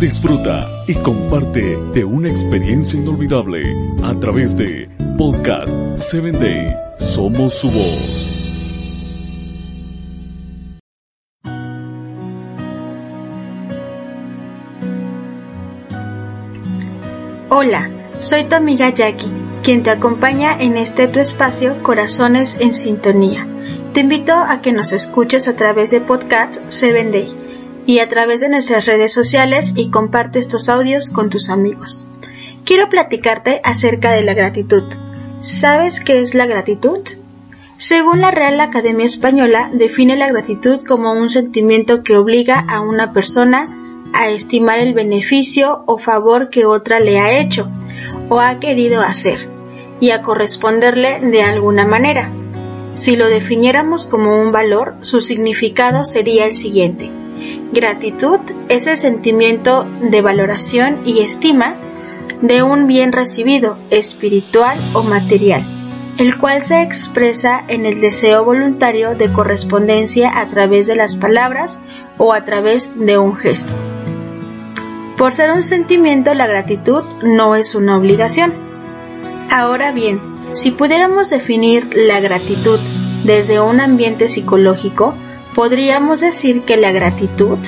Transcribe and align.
Disfruta 0.00 0.68
y 0.86 0.94
comparte 0.96 1.78
de 1.94 2.04
una 2.04 2.28
experiencia 2.28 2.98
inolvidable 2.98 3.62
a 4.02 4.12
través 4.20 4.56
de 4.56 4.90
Podcast 5.16 5.74
7 5.96 6.32
Day. 6.32 6.76
Somos 6.98 7.54
su 7.54 7.70
voz. 7.70 8.30
Hola, 17.48 17.88
soy 18.18 18.44
tu 18.44 18.56
amiga 18.56 18.90
Jackie, 18.90 19.30
quien 19.62 19.82
te 19.82 19.90
acompaña 19.90 20.60
en 20.60 20.76
este 20.76 21.08
tu 21.08 21.20
espacio 21.20 21.82
Corazones 21.82 22.58
en 22.60 22.74
Sintonía. 22.74 23.46
Te 23.94 24.00
invito 24.00 24.34
a 24.34 24.60
que 24.60 24.72
nos 24.72 24.92
escuches 24.92 25.48
a 25.48 25.56
través 25.56 25.90
de 25.90 26.00
Podcast 26.00 26.60
7 26.66 27.10
Day 27.10 27.43
y 27.86 27.98
a 27.98 28.08
través 28.08 28.40
de 28.40 28.48
nuestras 28.48 28.86
redes 28.86 29.12
sociales 29.12 29.72
y 29.76 29.90
comparte 29.90 30.38
estos 30.38 30.68
audios 30.68 31.10
con 31.10 31.30
tus 31.30 31.50
amigos. 31.50 32.04
Quiero 32.64 32.88
platicarte 32.88 33.60
acerca 33.62 34.12
de 34.12 34.22
la 34.22 34.34
gratitud. 34.34 34.84
¿Sabes 35.40 36.00
qué 36.00 36.20
es 36.20 36.34
la 36.34 36.46
gratitud? 36.46 37.00
Según 37.76 38.20
la 38.20 38.30
Real 38.30 38.60
Academia 38.60 39.04
Española, 39.04 39.70
define 39.72 40.16
la 40.16 40.28
gratitud 40.28 40.80
como 40.86 41.12
un 41.12 41.28
sentimiento 41.28 42.02
que 42.02 42.16
obliga 42.16 42.64
a 42.68 42.80
una 42.80 43.12
persona 43.12 43.68
a 44.14 44.28
estimar 44.28 44.78
el 44.78 44.94
beneficio 44.94 45.82
o 45.86 45.98
favor 45.98 46.48
que 46.48 46.64
otra 46.64 47.00
le 47.00 47.18
ha 47.18 47.38
hecho 47.38 47.68
o 48.28 48.40
ha 48.40 48.60
querido 48.60 49.02
hacer 49.02 49.48
y 50.00 50.10
a 50.10 50.22
corresponderle 50.22 51.20
de 51.20 51.42
alguna 51.42 51.84
manera. 51.84 52.30
Si 52.94 53.16
lo 53.16 53.28
definiéramos 53.28 54.06
como 54.06 54.40
un 54.40 54.52
valor, 54.52 54.94
su 55.02 55.20
significado 55.20 56.04
sería 56.04 56.46
el 56.46 56.54
siguiente. 56.54 57.10
Gratitud 57.74 58.38
es 58.68 58.86
el 58.86 58.96
sentimiento 58.96 59.84
de 60.00 60.22
valoración 60.22 61.00
y 61.04 61.22
estima 61.22 61.74
de 62.40 62.62
un 62.62 62.86
bien 62.86 63.10
recibido, 63.10 63.76
espiritual 63.90 64.78
o 64.92 65.02
material, 65.02 65.64
el 66.16 66.38
cual 66.38 66.62
se 66.62 66.82
expresa 66.82 67.64
en 67.66 67.84
el 67.84 68.00
deseo 68.00 68.44
voluntario 68.44 69.16
de 69.16 69.32
correspondencia 69.32 70.30
a 70.38 70.46
través 70.46 70.86
de 70.86 70.94
las 70.94 71.16
palabras 71.16 71.80
o 72.16 72.32
a 72.32 72.44
través 72.44 72.92
de 72.94 73.18
un 73.18 73.34
gesto. 73.34 73.72
Por 75.16 75.34
ser 75.34 75.50
un 75.50 75.64
sentimiento, 75.64 76.32
la 76.32 76.46
gratitud 76.46 77.02
no 77.24 77.56
es 77.56 77.74
una 77.74 77.98
obligación. 77.98 78.52
Ahora 79.50 79.90
bien, 79.90 80.20
si 80.52 80.70
pudiéramos 80.70 81.28
definir 81.28 81.88
la 81.96 82.20
gratitud 82.20 82.78
desde 83.24 83.60
un 83.60 83.80
ambiente 83.80 84.28
psicológico, 84.28 85.16
podríamos 85.54 86.20
decir 86.20 86.62
que 86.62 86.76
la 86.76 86.92
gratitud 86.92 87.58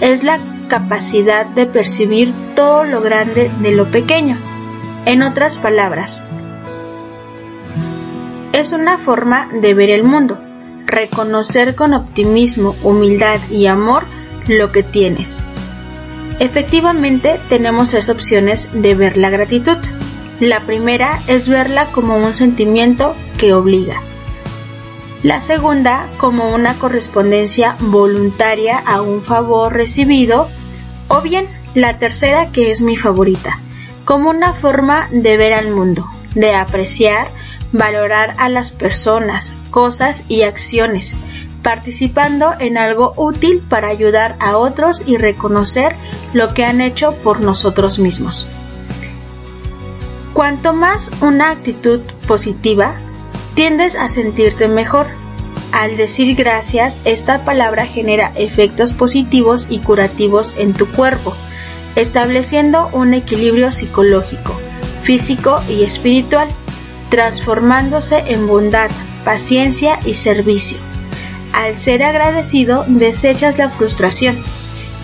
es 0.00 0.22
la 0.22 0.38
capacidad 0.68 1.44
de 1.44 1.66
percibir 1.66 2.32
todo 2.54 2.84
lo 2.84 3.00
grande 3.00 3.50
de 3.60 3.72
lo 3.72 3.90
pequeño. 3.90 4.38
En 5.04 5.22
otras 5.22 5.58
palabras, 5.58 6.22
es 8.52 8.72
una 8.72 8.96
forma 8.96 9.48
de 9.60 9.74
ver 9.74 9.90
el 9.90 10.04
mundo, 10.04 10.38
reconocer 10.86 11.74
con 11.74 11.94
optimismo, 11.94 12.76
humildad 12.82 13.40
y 13.50 13.66
amor 13.66 14.04
lo 14.46 14.72
que 14.72 14.82
tienes. 14.82 15.42
Efectivamente, 16.38 17.40
tenemos 17.48 17.90
tres 17.90 18.08
opciones 18.08 18.70
de 18.72 18.94
ver 18.94 19.16
la 19.16 19.30
gratitud. 19.30 19.76
La 20.40 20.60
primera 20.60 21.20
es 21.26 21.48
verla 21.48 21.86
como 21.86 22.16
un 22.16 22.34
sentimiento 22.34 23.14
que 23.38 23.52
obliga. 23.52 24.00
La 25.22 25.40
segunda 25.40 26.08
como 26.16 26.52
una 26.52 26.74
correspondencia 26.74 27.76
voluntaria 27.78 28.78
a 28.78 29.02
un 29.02 29.22
favor 29.22 29.72
recibido. 29.72 30.48
O 31.06 31.20
bien 31.20 31.46
la 31.74 31.98
tercera 31.98 32.50
que 32.50 32.70
es 32.70 32.80
mi 32.80 32.96
favorita, 32.96 33.58
como 34.04 34.30
una 34.30 34.52
forma 34.52 35.08
de 35.12 35.36
ver 35.36 35.54
al 35.54 35.70
mundo, 35.70 36.06
de 36.34 36.54
apreciar, 36.54 37.28
valorar 37.70 38.34
a 38.38 38.48
las 38.48 38.70
personas, 38.70 39.54
cosas 39.70 40.24
y 40.28 40.42
acciones, 40.42 41.14
participando 41.62 42.54
en 42.58 42.76
algo 42.76 43.14
útil 43.16 43.62
para 43.68 43.88
ayudar 43.88 44.36
a 44.40 44.56
otros 44.56 45.04
y 45.06 45.18
reconocer 45.18 45.94
lo 46.32 46.52
que 46.54 46.64
han 46.64 46.80
hecho 46.80 47.14
por 47.22 47.40
nosotros 47.40 47.98
mismos. 47.98 48.48
Cuanto 50.32 50.72
más 50.72 51.10
una 51.20 51.50
actitud 51.50 52.00
positiva, 52.26 52.94
tiendes 53.54 53.96
a 53.96 54.08
sentirte 54.08 54.68
mejor. 54.68 55.06
Al 55.72 55.96
decir 55.96 56.34
gracias, 56.36 57.00
esta 57.04 57.44
palabra 57.44 57.86
genera 57.86 58.32
efectos 58.36 58.92
positivos 58.92 59.66
y 59.70 59.78
curativos 59.78 60.54
en 60.58 60.74
tu 60.74 60.86
cuerpo, 60.86 61.34
estableciendo 61.96 62.90
un 62.92 63.14
equilibrio 63.14 63.70
psicológico, 63.72 64.58
físico 65.02 65.60
y 65.68 65.82
espiritual, 65.82 66.48
transformándose 67.10 68.18
en 68.26 68.46
bondad, 68.46 68.90
paciencia 69.24 69.98
y 70.04 70.14
servicio. 70.14 70.78
Al 71.52 71.76
ser 71.76 72.02
agradecido, 72.02 72.84
desechas 72.88 73.58
la 73.58 73.68
frustración, 73.68 74.36